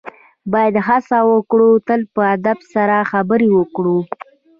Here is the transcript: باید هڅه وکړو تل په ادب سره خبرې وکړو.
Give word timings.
باید 0.51 0.75
هڅه 0.87 1.17
وکړو 1.31 1.69
تل 1.87 2.01
په 2.13 2.21
ادب 2.35 2.57
سره 2.73 3.07
خبرې 3.11 3.47
وکړو. 3.57 3.97